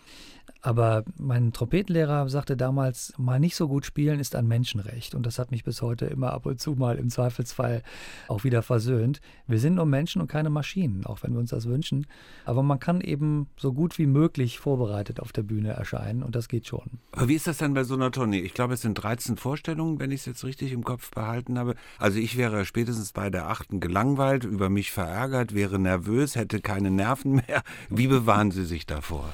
Aber 0.63 1.05
mein 1.19 1.53
Trompetenlehrer 1.53 2.29
sagte 2.29 2.57
damals, 2.57 3.15
mal 3.17 3.41
nicht 3.41 3.57
so 3.57 3.69
gut 3.69 3.87
spielen 3.87 4.21
ist 4.21 4.35
ein 4.35 4.47
Menschenrecht. 4.47 5.15
Und 5.15 5.25
das 5.25 5.39
hat 5.39 5.51
mich 5.51 5.65
bis 5.65 5.81
heute 5.81 6.07
immer 6.07 6.33
ab 6.33 6.45
und 6.47 6.61
zu 6.61 6.73
mal 6.73 6.99
im 6.99 7.09
Zweifelsfall 7.09 7.83
auch 8.29 8.45
wieder 8.45 8.63
versöhnt. 8.63 9.21
Wir 9.47 9.59
sind 9.59 9.77
nur 9.77 9.87
Menschen 9.87 10.21
und 10.21 10.29
keine 10.29 10.51
Maschinen, 10.51 11.07
auch 11.07 11.23
wenn 11.23 11.33
wir 11.33 11.41
uns 11.41 11.51
das 11.51 11.67
wünschen. 11.67 12.07
Aber 12.45 12.63
man 12.63 12.79
kann 12.79 13.01
eben 13.01 13.49
so 13.57 13.73
gut 13.73 13.99
wie 13.99 14.07
möglich 14.07 14.59
vorbereitet 14.59 15.21
auf 15.21 15.33
der 15.33 15.43
Bühne 15.43 15.71
erscheinen 15.71 16.23
und 16.23 16.37
das 16.37 16.49
geht 16.49 16.67
schon. 16.67 16.99
Aber 17.13 17.29
wie 17.29 17.35
ist 17.35 17.47
das 17.47 17.59
denn 17.59 17.73
bei 17.75 17.85
so 17.85 17.95
einer 17.95 18.11
Tournee? 18.11 18.41
Ich 18.41 18.55
glaube, 18.55 18.75
es 18.75 18.83
sind 18.83 18.95
13 18.95 19.37
Vorstellungen, 19.37 19.99
wenn 19.99 20.11
ich 20.11 20.21
es 20.21 20.27
jetzt 20.27 20.45
richtig 20.45 20.73
im 20.73 20.85
Kopf 20.85 21.11
behalten 21.11 21.59
habe. 21.59 21.75
Also 21.99 22.19
ich 22.19 22.37
wäre 22.37 22.65
spätestens 22.67 23.13
bei 23.13 23.31
der 23.31 23.49
achten 23.49 23.81
gelangweilt, 23.81 24.45
über 24.45 24.69
mich 24.69 24.93
verärgert, 24.93 25.55
wäre 25.55 25.79
nervös, 25.79 26.10
hätte 26.37 26.61
keine 26.61 26.91
Nerven 26.91 27.37
mehr. 27.47 27.63
Wie 27.89 28.07
bewahren 28.07 28.51
Sie 28.51 28.65
sich 28.65 28.87
davor? 28.87 29.33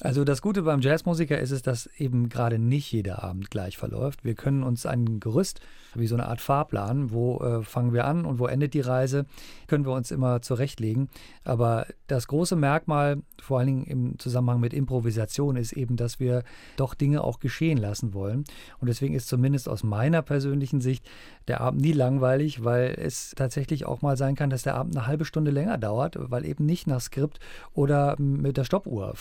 Also 0.00 0.24
das 0.24 0.42
Gute 0.42 0.62
beim 0.62 0.80
Jazzmusiker 0.80 1.38
ist 1.38 1.52
es, 1.52 1.62
dass 1.62 1.86
eben 1.98 2.28
gerade 2.28 2.58
nicht 2.58 2.90
jeder 2.90 3.22
Abend 3.22 3.50
gleich 3.50 3.78
verläuft. 3.78 4.24
Wir 4.24 4.34
können 4.34 4.64
uns 4.64 4.86
ein 4.86 5.20
Gerüst 5.20 5.60
wie 5.94 6.08
so 6.08 6.16
eine 6.16 6.26
Art 6.26 6.40
Fahrplan, 6.40 7.12
wo 7.12 7.38
äh, 7.38 7.62
fangen 7.62 7.92
wir 7.92 8.04
an 8.04 8.24
und 8.24 8.40
wo 8.40 8.46
endet 8.46 8.74
die 8.74 8.80
Reise, 8.80 9.26
können 9.68 9.84
wir 9.84 9.92
uns 9.92 10.10
immer 10.10 10.42
zurechtlegen. 10.42 11.08
Aber 11.44 11.86
das 12.08 12.26
große 12.26 12.56
Merkmal, 12.56 13.22
vor 13.40 13.58
allen 13.58 13.68
Dingen 13.68 13.84
im 13.84 14.18
Zusammenhang 14.18 14.58
mit 14.58 14.74
Improvisation, 14.74 15.56
ist 15.56 15.72
eben, 15.72 15.96
dass 15.96 16.18
wir 16.18 16.42
doch 16.76 16.94
Dinge 16.94 17.22
auch 17.22 17.38
geschehen 17.38 17.78
lassen 17.78 18.14
wollen. 18.14 18.44
Und 18.80 18.88
deswegen 18.88 19.14
ist 19.14 19.28
zumindest 19.28 19.68
aus 19.68 19.84
meiner 19.84 20.22
persönlichen 20.22 20.80
Sicht 20.80 21.06
der 21.46 21.60
Abend 21.60 21.82
nie 21.82 21.92
langweilig, 21.92 22.64
weil 22.64 22.96
es 22.98 23.32
tatsächlich 23.36 23.86
auch 23.86 24.02
mal 24.02 24.16
sein 24.16 24.34
kann, 24.34 24.50
dass 24.50 24.62
der 24.62 24.74
Abend 24.74 24.96
eine 24.96 25.06
halbe 25.06 25.24
Stunde 25.24 25.52
länger 25.52 25.78
dauert, 25.78 26.16
weil 26.18 26.44
eben 26.44 26.66
nicht 26.66 26.86
nach 26.86 27.00
Skript 27.00 27.38
oder 27.72 28.16
mit 28.18 28.56
der 28.56 28.64
Stoppuhr 28.64 29.14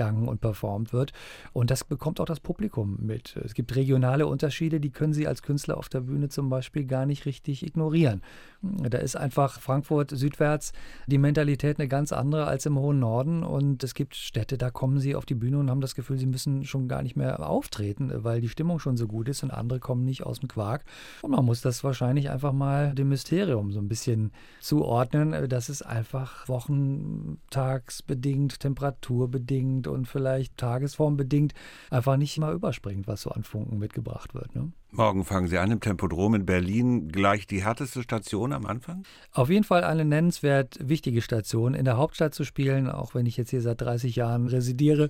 vorgegangen 0.00 0.28
und 0.28 0.40
performt 0.40 0.92
wird. 0.92 1.12
Und 1.52 1.70
das 1.70 1.84
bekommt 1.84 2.20
auch 2.20 2.24
das 2.24 2.40
Publikum 2.40 2.96
mit. 3.00 3.36
Es 3.44 3.54
gibt 3.54 3.76
regionale 3.76 4.26
Unterschiede, 4.26 4.80
die 4.80 4.90
können 4.90 5.12
Sie 5.12 5.26
als 5.26 5.42
Künstler 5.42 5.76
auf 5.76 5.88
der 5.88 6.00
Bühne 6.00 6.28
zum 6.28 6.48
Beispiel 6.48 6.84
gar 6.84 7.06
nicht 7.06 7.26
richtig 7.26 7.64
ignorieren. 7.64 8.22
Da 8.62 8.98
ist 8.98 9.16
einfach 9.16 9.60
Frankfurt 9.60 10.10
südwärts 10.10 10.72
die 11.06 11.18
Mentalität 11.18 11.78
eine 11.78 11.88
ganz 11.88 12.12
andere 12.12 12.46
als 12.46 12.66
im 12.66 12.78
hohen 12.78 12.98
Norden. 12.98 13.42
Und 13.42 13.84
es 13.84 13.94
gibt 13.94 14.14
Städte, 14.14 14.58
da 14.58 14.70
kommen 14.70 15.00
sie 15.00 15.14
auf 15.14 15.26
die 15.26 15.34
Bühne 15.34 15.58
und 15.58 15.70
haben 15.70 15.80
das 15.80 15.94
Gefühl, 15.94 16.18
sie 16.18 16.26
müssen 16.26 16.64
schon 16.64 16.88
gar 16.88 17.02
nicht 17.02 17.16
mehr 17.16 17.48
auftreten, 17.48 18.10
weil 18.14 18.40
die 18.40 18.48
Stimmung 18.48 18.78
schon 18.78 18.96
so 18.96 19.06
gut 19.06 19.28
ist 19.28 19.42
und 19.42 19.50
andere 19.50 19.80
kommen 19.80 20.04
nicht 20.04 20.24
aus 20.24 20.40
dem 20.40 20.48
Quark. 20.48 20.84
Und 21.22 21.32
man 21.32 21.44
muss 21.44 21.62
das 21.62 21.84
wahrscheinlich 21.84 22.30
einfach 22.30 22.52
mal 22.52 22.94
dem 22.94 23.08
Mysterium 23.08 23.72
so 23.72 23.80
ein 23.80 23.88
bisschen 23.88 24.32
zuordnen, 24.60 25.48
dass 25.48 25.68
es 25.68 25.82
einfach 25.82 26.48
wochentagsbedingt, 26.48 28.60
temperaturbedingt 28.60 29.50
und 29.86 30.06
vielleicht 30.06 30.56
tagesformbedingt 30.56 31.54
einfach 31.90 32.16
nicht 32.16 32.38
mal 32.38 32.54
überspringt, 32.54 33.06
was 33.06 33.22
so 33.22 33.30
an 33.30 33.44
Funken 33.44 33.78
mitgebracht 33.78 34.34
wird. 34.34 34.54
Ne? 34.54 34.72
Morgen 34.92 35.24
fangen 35.24 35.46
Sie 35.46 35.58
an 35.58 35.70
im 35.70 35.80
Tempodrom 35.80 36.34
in 36.34 36.46
Berlin. 36.46 37.08
Gleich 37.08 37.46
die 37.46 37.62
härteste 37.64 38.02
Station 38.02 38.52
am 38.52 38.66
Anfang? 38.66 39.04
Auf 39.32 39.48
jeden 39.48 39.64
Fall 39.64 39.84
eine 39.84 40.04
nennenswert 40.04 40.78
wichtige 40.80 41.22
Station. 41.22 41.74
In 41.74 41.84
der 41.84 41.96
Hauptstadt 41.96 42.34
zu 42.34 42.44
spielen, 42.44 42.88
auch 42.88 43.14
wenn 43.14 43.26
ich 43.26 43.36
jetzt 43.36 43.50
hier 43.50 43.62
seit 43.62 43.80
30 43.80 44.16
Jahren 44.16 44.48
residiere, 44.48 45.08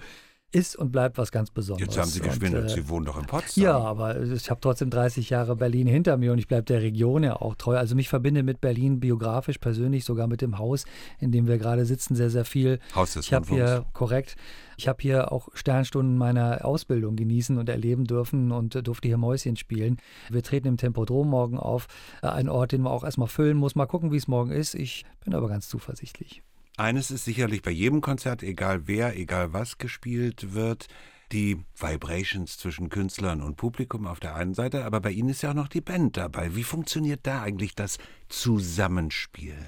ist 0.52 0.76
und 0.76 0.90
bleibt 0.90 1.18
was 1.18 1.30
ganz 1.32 1.50
Besonderes. 1.50 1.94
Jetzt 1.94 2.00
haben 2.00 2.10
Sie 2.10 2.20
geschwindelt, 2.20 2.64
und, 2.64 2.70
äh, 2.70 2.74
Sie 2.74 2.88
wohnen 2.88 3.06
doch 3.06 3.18
in 3.18 3.26
Potsdam. 3.26 3.64
Ja, 3.64 3.78
aber 3.78 4.20
ich 4.20 4.50
habe 4.50 4.60
trotzdem 4.60 4.90
30 4.90 5.30
Jahre 5.30 5.56
Berlin 5.56 5.86
hinter 5.86 6.16
mir 6.16 6.32
und 6.32 6.38
ich 6.38 6.48
bleibe 6.48 6.64
der 6.64 6.82
Region 6.82 7.22
ja 7.22 7.36
auch 7.36 7.54
treu. 7.54 7.76
Also 7.76 7.94
mich 7.94 8.08
verbinde 8.08 8.42
mit 8.42 8.60
Berlin 8.60 9.00
biografisch, 9.00 9.58
persönlich, 9.58 10.04
sogar 10.04 10.26
mit 10.26 10.40
dem 10.40 10.58
Haus, 10.58 10.84
in 11.18 11.32
dem 11.32 11.46
wir 11.46 11.58
gerade 11.58 11.84
sitzen, 11.86 12.14
sehr, 12.14 12.30
sehr 12.30 12.44
viel. 12.44 12.80
Haus 12.94 13.14
des 13.14 13.26
Ich 13.26 13.32
habe 13.32 13.46
hier, 13.48 13.84
korrekt, 13.92 14.36
ich 14.76 14.88
habe 14.88 14.98
hier 15.00 15.32
auch 15.32 15.48
Sternstunden 15.54 16.16
meiner 16.16 16.64
Ausbildung 16.64 17.16
genießen 17.16 17.58
und 17.58 17.68
erleben 17.68 18.04
dürfen 18.04 18.50
und 18.50 18.74
äh, 18.74 18.82
durfte 18.82 19.08
hier 19.08 19.18
Mäuschen 19.18 19.56
spielen. 19.56 19.98
Wir 20.30 20.42
treten 20.42 20.68
im 20.68 20.76
Tempodrom 20.76 21.28
morgen 21.28 21.58
auf, 21.58 21.86
äh, 22.22 22.28
ein 22.28 22.48
Ort, 22.48 22.72
den 22.72 22.82
man 22.82 22.92
auch 22.92 23.04
erstmal 23.04 23.28
füllen 23.28 23.56
muss. 23.56 23.74
Mal 23.74 23.86
gucken, 23.86 24.10
wie 24.10 24.16
es 24.16 24.26
morgen 24.26 24.50
ist. 24.50 24.74
Ich 24.74 25.04
bin 25.24 25.34
aber 25.34 25.48
ganz 25.48 25.68
zuversichtlich. 25.68 26.42
Eines 26.80 27.10
ist 27.10 27.26
sicherlich 27.26 27.60
bei 27.60 27.72
jedem 27.72 28.00
Konzert, 28.00 28.42
egal 28.42 28.88
wer, 28.88 29.14
egal 29.14 29.52
was 29.52 29.76
gespielt 29.76 30.54
wird, 30.54 30.86
die 31.30 31.58
Vibrations 31.78 32.56
zwischen 32.56 32.88
Künstlern 32.88 33.42
und 33.42 33.56
Publikum 33.56 34.06
auf 34.06 34.18
der 34.18 34.34
einen 34.34 34.54
Seite, 34.54 34.86
aber 34.86 35.02
bei 35.02 35.10
Ihnen 35.10 35.28
ist 35.28 35.42
ja 35.42 35.50
auch 35.50 35.54
noch 35.54 35.68
die 35.68 35.82
Band 35.82 36.16
dabei. 36.16 36.56
Wie 36.56 36.64
funktioniert 36.64 37.20
da 37.24 37.42
eigentlich 37.42 37.74
das 37.74 37.98
Zusammenspiel? 38.30 39.58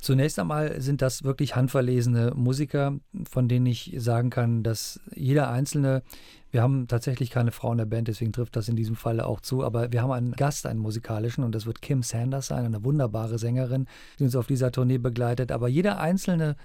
Zunächst 0.00 0.38
einmal 0.38 0.80
sind 0.80 1.02
das 1.02 1.24
wirklich 1.24 1.56
handverlesene 1.56 2.32
Musiker, 2.34 2.98
von 3.28 3.48
denen 3.48 3.66
ich 3.66 3.94
sagen 3.98 4.30
kann, 4.30 4.62
dass 4.62 4.98
jeder 5.14 5.50
einzelne, 5.50 6.02
wir 6.50 6.62
haben 6.62 6.88
tatsächlich 6.88 7.30
keine 7.30 7.52
Frau 7.52 7.70
in 7.72 7.78
der 7.78 7.84
Band, 7.84 8.08
deswegen 8.08 8.32
trifft 8.32 8.56
das 8.56 8.68
in 8.68 8.76
diesem 8.76 8.96
Falle 8.96 9.26
auch 9.26 9.40
zu, 9.40 9.62
aber 9.62 9.92
wir 9.92 10.02
haben 10.02 10.10
einen 10.10 10.32
Gast, 10.32 10.64
einen 10.64 10.80
musikalischen, 10.80 11.44
und 11.44 11.54
das 11.54 11.66
wird 11.66 11.82
Kim 11.82 12.02
Sanders 12.02 12.46
sein, 12.46 12.64
eine 12.64 12.82
wunderbare 12.82 13.38
Sängerin, 13.38 13.86
die 14.18 14.24
uns 14.24 14.36
auf 14.36 14.46
dieser 14.46 14.72
Tournee 14.72 14.98
begleitet. 14.98 15.52
Aber 15.52 15.68
jeder 15.68 16.00
einzelne 16.00 16.56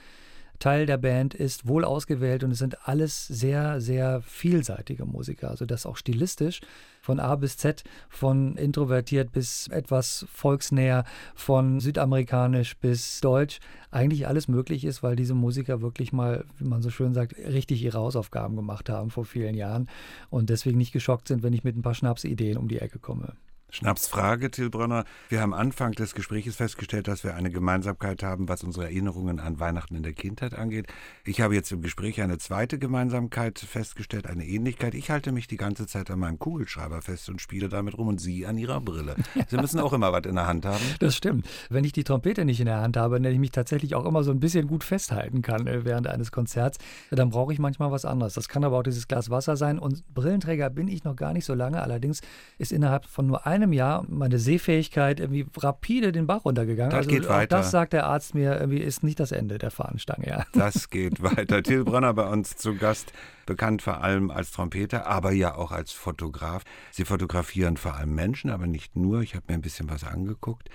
Teil 0.60 0.86
der 0.86 0.98
Band 0.98 1.34
ist 1.34 1.68
wohl 1.68 1.84
ausgewählt 1.84 2.44
und 2.44 2.52
es 2.52 2.60
sind 2.60 2.88
alles 2.88 3.28
sehr, 3.28 3.82
sehr 3.82 4.22
vielseitige 4.22 5.06
Musiker. 5.06 5.50
Also 5.50 5.66
das 5.66 5.86
auch 5.86 5.98
stilistisch 5.98 6.62
von 7.02 7.20
A 7.20 7.36
bis 7.36 7.58
Z, 7.58 7.84
von 8.10 8.56
introvertiert 8.56 9.32
bis 9.32 9.68
etwas 9.68 10.26
volksnäher, 10.32 11.04
von 11.36 11.80
südamerikanisch 11.80 12.78
bis 12.78 13.22
deutsch, 13.22 13.60
eigentlich 13.92 14.28
alles 14.28 14.48
möglich 14.48 14.86
ist, 14.86 15.04
weil 15.04 15.16
diese 15.16 15.36
Musiker 15.36 15.82
wirklich 15.82 16.12
mal, 16.12 16.46
wie 16.58 16.68
man 16.68 16.82
so 16.82 16.90
schön 16.90 17.14
sagt, 17.14 17.38
richtig 17.38 17.84
ihre 17.84 18.00
Hausaufgaben 18.00 18.56
gemacht 18.56 18.90
haben 18.90 19.12
vor 19.12 19.26
vielen 19.26 19.56
Jahren 19.56 19.88
und 20.30 20.50
deswegen 20.50 20.78
nicht 20.78 20.94
geschockt 20.94 21.28
sind, 21.28 21.44
wenn 21.44 21.54
ich 21.54 21.64
mit 21.64 21.78
ein 21.78 21.84
paar 21.84 21.94
Schnapsideen 21.94 22.58
um 22.58 22.68
die 22.68 22.80
Ecke 22.80 23.00
komme. 23.00 23.34
Schnapsfrage, 23.75 24.51
Tilbronner. 24.51 25.03
Wir 25.27 25.41
haben 25.41 25.53
Anfang 25.53 25.91
des 25.91 26.15
Gesprächs 26.15 26.55
festgestellt, 26.55 27.10
dass 27.10 27.25
wir 27.25 27.36
eine 27.36 27.50
Gemeinsamkeit 27.50 28.24
haben, 28.24 28.48
was 28.48 28.63
unsere 28.63 28.86
Erinnerungen 28.86 29.41
an 29.41 29.60
Weihnachten 29.60 29.96
in 29.96 30.03
der 30.03 30.13
Kindheit 30.13 30.53
angeht. 30.53 30.88
Ich 31.25 31.41
habe 31.41 31.55
jetzt 31.55 31.74
im 31.74 31.82
Gespräch 31.82 32.22
eine 32.22 32.38
zweite 32.38 32.79
Gemeinsamkeit 32.79 33.60
festgestellt, 33.60 34.27
eine 34.27 34.46
Ähnlichkeit. 34.46 34.96
Ich 34.96 35.12
halte 35.12 35.34
mich 35.34 35.48
die 35.48 35.58
ganze 35.58 35.88
Zeit 35.88 36.10
an 36.10 36.20
meinem 36.20 36.39
Kugelschreiber 36.39 37.01
fest 37.01 37.27
und 37.27 37.41
spiele 37.41 37.67
damit 37.67 37.98
rum 37.98 38.08
und 38.08 38.22
Sie 38.22 38.46
an 38.46 38.58
Ihrer 38.58 38.79
Brille. 38.79 39.15
Sie 39.50 39.58
müssen 39.58 39.82
auch 39.82 39.91
immer 39.91 40.13
was 40.13 40.24
in 40.25 40.36
der 40.36 40.48
Hand 40.48 40.65
haben. 40.65 40.84
Das 41.00 41.17
stimmt. 41.17 41.46
Wenn 41.70 41.84
ich 41.84 41.91
die 41.91 42.05
Trompete 42.05 42.46
nicht 42.46 42.62
in 42.62 42.67
der 42.67 42.79
Hand 42.79 42.96
habe, 42.96 43.20
der 43.20 43.34
ich 43.34 43.39
mich 43.39 43.51
tatsächlich 43.51 43.94
auch 43.94 44.05
immer 44.05 44.24
so 44.24 44.32
ein 44.32 44.39
bisschen 44.39 44.67
gut 44.67 44.86
festhalten 44.86 45.41
kann 45.41 45.67
äh, 45.67 45.84
während 45.84 46.08
eines 46.08 46.32
Konzerts, 46.32 46.77
dann 47.12 47.29
brauche 47.29 47.51
ich 47.51 47.60
manchmal 47.60 47.91
was 47.91 48.05
anderes. 48.05 48.36
Das 48.36 48.48
kann 48.48 48.63
aber 48.63 48.77
auch 48.77 48.84
dieses 48.84 49.10
Glas 49.10 49.29
Wasser 49.29 49.58
sein. 49.58 49.79
Und 49.79 50.08
Brillenträger 50.13 50.70
bin 50.70 50.88
ich 50.88 51.03
noch 51.03 51.17
gar 51.17 51.34
nicht 51.34 51.44
so 51.44 51.53
lange. 51.53 51.82
Allerdings 51.82 52.22
ist 52.58 52.72
innerhalb 52.72 53.05
von 53.05 53.27
nur 53.27 53.46
einem 53.46 53.64
Jahr 53.74 54.05
meine 54.07 54.39
Sehfähigkeit 54.39 55.19
irgendwie 55.19 55.45
rapide 55.57 56.12
den 56.12 56.27
Bach 56.27 56.45
runtergegangen. 56.45 56.91
Das 56.91 57.05
also 57.05 57.10
geht 57.10 57.29
weiter. 57.29 57.57
Das 57.57 57.72
sagt 57.72 57.93
der 57.93 58.05
Arzt 58.05 58.36
mir, 58.36 58.60
irgendwie 58.60 58.79
ist 58.79 59.03
nicht 59.03 59.19
das 59.19 59.31
Ende 59.31 59.57
der 59.57 59.72
Fahnenstange. 59.72 60.27
Ja. 60.27 60.45
Das 60.53 60.89
geht 60.89 61.22
weiter. 61.24 61.63
Till 61.63 61.84
Bronner 61.84 62.13
bei 62.13 62.29
uns 62.29 62.55
zu 62.55 62.75
Gast, 62.75 63.13
bekannt 63.45 63.81
vor 63.81 64.01
allem 64.01 64.31
als 64.31 64.51
Trompeter, 64.51 65.07
aber 65.07 65.31
ja 65.31 65.55
auch 65.55 65.72
als 65.72 65.91
Fotograf. 65.91 66.63
Sie 66.91 67.05
fotografieren 67.05 67.77
vor 67.77 67.95
allem 67.95 68.15
Menschen, 68.15 68.50
aber 68.50 68.67
nicht 68.67 68.95
nur. 68.95 69.22
Ich 69.22 69.36
habe 69.36 69.45
mir 69.50 69.55
ein 69.55 69.62
bisschen 69.62 69.89
was 69.89 70.03
angeguckt. 70.03 70.69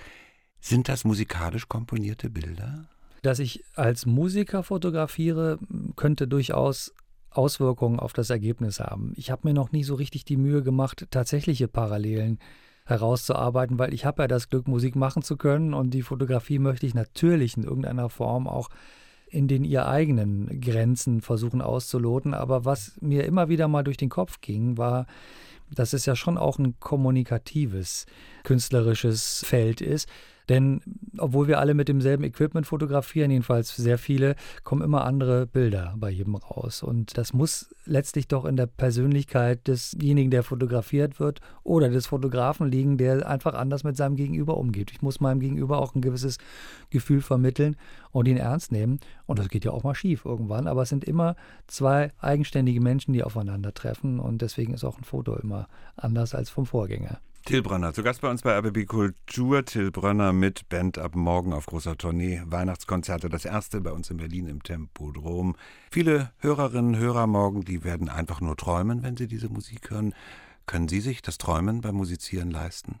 Sind 0.59 0.89
das 0.89 1.03
musikalisch 1.03 1.67
komponierte 1.67 2.29
Bilder? 2.29 2.87
Dass 3.23 3.39
ich 3.39 3.63
als 3.75 4.05
Musiker 4.05 4.63
fotografiere, 4.63 5.59
könnte 5.95 6.27
durchaus 6.27 6.93
Auswirkungen 7.31 7.99
auf 7.99 8.13
das 8.13 8.29
Ergebnis 8.29 8.79
haben. 8.79 9.13
Ich 9.15 9.31
habe 9.31 9.47
mir 9.47 9.53
noch 9.53 9.71
nie 9.71 9.83
so 9.83 9.95
richtig 9.95 10.25
die 10.25 10.37
Mühe 10.37 10.63
gemacht, 10.63 11.07
tatsächliche 11.11 11.67
Parallelen 11.67 12.39
herauszuarbeiten, 12.91 13.79
weil 13.79 13.93
ich 13.93 14.05
habe 14.05 14.23
ja 14.23 14.27
das 14.27 14.49
Glück, 14.49 14.67
Musik 14.67 14.95
machen 14.95 15.23
zu 15.23 15.37
können 15.37 15.73
und 15.73 15.91
die 15.93 16.03
Fotografie 16.03 16.59
möchte 16.59 16.85
ich 16.85 16.93
natürlich 16.93 17.57
in 17.57 17.63
irgendeiner 17.63 18.09
Form 18.09 18.47
auch 18.47 18.69
in 19.31 19.47
den 19.47 19.63
ihr 19.63 19.87
eigenen 19.87 20.59
Grenzen 20.59 21.21
versuchen 21.21 21.61
auszuloten. 21.61 22.33
Aber 22.33 22.65
was 22.65 22.93
mir 23.01 23.23
immer 23.23 23.47
wieder 23.49 23.67
mal 23.67 23.83
durch 23.83 23.97
den 23.97 24.09
Kopf 24.09 24.41
ging, 24.41 24.77
war, 24.77 25.07
dass 25.73 25.93
es 25.93 26.05
ja 26.05 26.15
schon 26.15 26.37
auch 26.37 26.59
ein 26.59 26.75
kommunikatives, 26.79 28.05
künstlerisches 28.43 29.43
Feld 29.45 29.79
ist. 29.81 30.09
Denn 30.49 30.81
obwohl 31.17 31.47
wir 31.47 31.59
alle 31.59 31.73
mit 31.73 31.87
demselben 31.87 32.25
Equipment 32.25 32.67
fotografieren, 32.67 33.31
jedenfalls 33.31 33.73
sehr 33.73 33.97
viele, 33.97 34.35
kommen 34.65 34.81
immer 34.81 35.05
andere 35.05 35.47
Bilder 35.47 35.95
bei 35.97 36.09
jedem 36.09 36.35
raus. 36.35 36.83
Und 36.83 37.17
das 37.17 37.31
muss 37.31 37.73
letztlich 37.91 38.27
doch 38.27 38.45
in 38.45 38.55
der 38.55 38.65
Persönlichkeit 38.65 39.67
desjenigen, 39.67 40.31
der 40.31 40.43
fotografiert 40.43 41.19
wird, 41.19 41.41
oder 41.63 41.89
des 41.89 42.07
Fotografen 42.07 42.71
liegen, 42.71 42.97
der 42.97 43.27
einfach 43.27 43.53
anders 43.53 43.83
mit 43.83 43.97
seinem 43.97 44.15
Gegenüber 44.15 44.57
umgeht. 44.57 44.91
Ich 44.91 45.01
muss 45.01 45.19
meinem 45.19 45.39
Gegenüber 45.39 45.79
auch 45.79 45.93
ein 45.93 46.01
gewisses 46.01 46.37
Gefühl 46.89 47.21
vermitteln 47.21 47.75
und 48.11 48.27
ihn 48.27 48.37
ernst 48.37 48.71
nehmen. 48.71 48.99
Und 49.25 49.37
das 49.37 49.49
geht 49.49 49.65
ja 49.65 49.71
auch 49.71 49.83
mal 49.83 49.95
schief 49.95 50.25
irgendwann. 50.25 50.67
Aber 50.67 50.83
es 50.83 50.89
sind 50.89 51.03
immer 51.03 51.35
zwei 51.67 52.11
eigenständige 52.19 52.81
Menschen, 52.81 53.13
die 53.13 53.23
aufeinandertreffen. 53.23 54.19
Und 54.19 54.41
deswegen 54.41 54.73
ist 54.73 54.83
auch 54.83 54.97
ein 54.97 55.03
Foto 55.03 55.35
immer 55.35 55.67
anders 55.95 56.33
als 56.33 56.49
vom 56.49 56.65
Vorgänger. 56.65 57.19
Till 57.43 57.63
Brönner, 57.63 57.91
zu 57.91 58.03
Gast 58.03 58.21
bei 58.21 58.29
uns 58.29 58.43
bei 58.43 58.55
RBB 58.55 58.85
Kultur. 58.85 59.65
Till 59.65 59.89
Brönner 59.89 60.31
mit 60.31 60.69
Band 60.69 60.99
ab 60.99 61.15
morgen 61.15 61.53
auf 61.53 61.65
großer 61.65 61.97
Tournee. 61.97 62.39
Weihnachtskonzerte, 62.45 63.29
das 63.29 63.45
erste 63.45 63.81
bei 63.81 63.91
uns 63.91 64.11
in 64.11 64.17
Berlin 64.17 64.45
im 64.45 64.61
Tempodrom. 64.61 65.55
Viele 65.89 66.31
Hörerinnen 66.37 66.97
Hörer 66.97 67.25
morgen, 67.25 67.65
die 67.65 67.80
werden 67.83 68.09
einfach 68.09 68.41
nur 68.41 68.57
träumen, 68.57 69.03
wenn 69.03 69.17
sie 69.17 69.27
diese 69.27 69.49
Musik 69.49 69.89
hören. 69.91 70.13
Können 70.65 70.87
Sie 70.87 71.01
sich 71.01 71.21
das 71.21 71.37
Träumen 71.37 71.81
beim 71.81 71.95
Musizieren 71.95 72.51
leisten? 72.51 72.99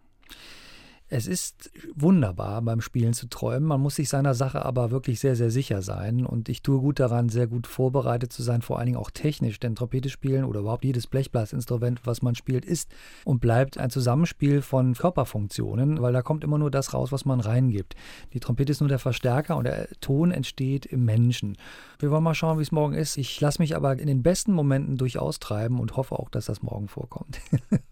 Es 1.13 1.27
ist 1.27 1.71
wunderbar, 1.93 2.61
beim 2.61 2.79
Spielen 2.79 3.11
zu 3.11 3.27
träumen. 3.27 3.67
Man 3.67 3.81
muss 3.81 3.95
sich 3.95 4.07
seiner 4.07 4.33
Sache 4.33 4.63
aber 4.63 4.91
wirklich 4.91 5.19
sehr, 5.19 5.35
sehr 5.35 5.51
sicher 5.51 5.81
sein. 5.81 6.25
Und 6.25 6.47
ich 6.47 6.61
tue 6.61 6.79
gut 6.79 7.01
daran, 7.01 7.27
sehr 7.27 7.47
gut 7.47 7.67
vorbereitet 7.67 8.31
zu 8.31 8.41
sein, 8.43 8.61
vor 8.61 8.79
allen 8.79 8.85
Dingen 8.85 8.97
auch 8.97 9.11
technisch. 9.11 9.59
Denn 9.59 9.75
Trompete 9.75 10.07
spielen 10.07 10.45
oder 10.45 10.61
überhaupt 10.61 10.85
jedes 10.85 11.07
Blechblasinstrument, 11.07 11.99
was 12.05 12.21
man 12.21 12.33
spielt, 12.35 12.63
ist 12.63 12.89
und 13.25 13.41
bleibt 13.41 13.77
ein 13.77 13.89
Zusammenspiel 13.89 14.61
von 14.61 14.93
Körperfunktionen, 14.93 16.01
weil 16.01 16.13
da 16.13 16.21
kommt 16.21 16.45
immer 16.45 16.57
nur 16.57 16.71
das 16.71 16.93
raus, 16.93 17.11
was 17.11 17.25
man 17.25 17.41
reingibt. 17.41 17.93
Die 18.31 18.39
Trompete 18.39 18.71
ist 18.71 18.79
nur 18.79 18.87
der 18.87 18.97
Verstärker 18.97 19.57
und 19.57 19.65
der 19.65 19.89
Ton 19.99 20.31
entsteht 20.31 20.85
im 20.85 21.03
Menschen. 21.03 21.57
Wir 21.99 22.09
wollen 22.09 22.23
mal 22.23 22.35
schauen, 22.35 22.57
wie 22.57 22.63
es 22.63 22.71
morgen 22.71 22.93
ist. 22.93 23.17
Ich 23.17 23.41
lasse 23.41 23.61
mich 23.61 23.75
aber 23.75 23.99
in 23.99 24.07
den 24.07 24.23
besten 24.23 24.53
Momenten 24.53 24.95
durchaus 24.95 25.39
treiben 25.39 25.81
und 25.81 25.97
hoffe 25.97 26.17
auch, 26.17 26.29
dass 26.29 26.45
das 26.45 26.61
morgen 26.61 26.87
vorkommt. 26.87 27.41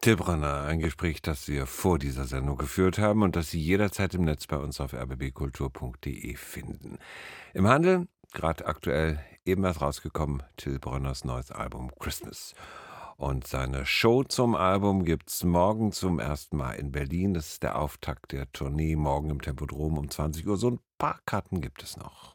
Tilbrenner, 0.00 0.62
ein 0.62 0.78
Gespräch, 0.78 1.20
das 1.20 1.46
wir 1.46 1.66
vor 1.66 1.98
dieser 1.98 2.24
Sendung 2.24 2.56
geführt 2.56 2.98
haben 2.98 3.22
und 3.22 3.36
das 3.36 3.50
Sie 3.50 3.60
jederzeit 3.60 4.14
im 4.14 4.22
Netz 4.22 4.46
bei 4.46 4.56
uns 4.56 4.80
auf 4.80 4.94
rbbkultur.de 4.94 6.36
finden. 6.36 6.96
Im 7.52 7.68
Handel, 7.68 8.08
gerade 8.32 8.64
aktuell 8.64 9.22
eben 9.44 9.62
erst 9.62 9.82
rausgekommen, 9.82 10.42
Till 10.56 10.78
Brenners 10.78 11.24
neues 11.24 11.50
Album 11.50 11.90
Christmas. 11.98 12.54
Und 13.18 13.46
seine 13.46 13.84
Show 13.84 14.24
zum 14.24 14.54
Album 14.54 15.04
gibt 15.04 15.28
es 15.28 15.44
morgen 15.44 15.92
zum 15.92 16.18
ersten 16.18 16.56
Mal 16.56 16.76
in 16.76 16.92
Berlin. 16.92 17.34
Das 17.34 17.48
ist 17.48 17.62
der 17.62 17.78
Auftakt 17.78 18.32
der 18.32 18.50
Tournee 18.52 18.96
morgen 18.96 19.28
im 19.28 19.42
Tempodrom 19.42 19.98
um 19.98 20.08
20 20.08 20.46
Uhr. 20.46 20.56
So 20.56 20.70
ein 20.70 20.80
paar 20.96 21.20
Karten 21.26 21.60
gibt 21.60 21.82
es 21.82 21.98
noch. 21.98 22.34